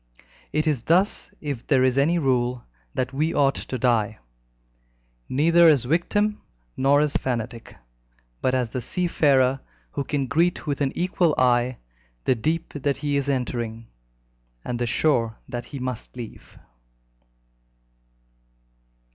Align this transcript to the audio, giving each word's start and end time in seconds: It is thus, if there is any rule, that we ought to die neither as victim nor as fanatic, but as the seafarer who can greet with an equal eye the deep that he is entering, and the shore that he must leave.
It 0.51 0.65
is 0.65 0.81
thus, 0.81 1.29
if 1.41 1.67
there 1.67 1.83
is 1.83 1.95
any 1.95 2.17
rule, 2.17 2.63
that 2.95 3.13
we 3.13 3.35
ought 3.35 3.53
to 3.53 3.77
die 3.77 4.17
neither 5.29 5.67
as 5.67 5.85
victim 5.85 6.41
nor 6.75 7.01
as 7.01 7.13
fanatic, 7.13 7.77
but 8.41 8.55
as 8.55 8.71
the 8.71 8.81
seafarer 8.81 9.59
who 9.91 10.03
can 10.03 10.25
greet 10.25 10.65
with 10.65 10.81
an 10.81 10.91
equal 10.97 11.35
eye 11.37 11.77
the 12.23 12.33
deep 12.33 12.73
that 12.73 12.97
he 12.97 13.15
is 13.15 13.29
entering, 13.29 13.89
and 14.65 14.79
the 14.79 14.87
shore 14.87 15.37
that 15.47 15.65
he 15.65 15.77
must 15.77 16.15
leave. 16.17 16.57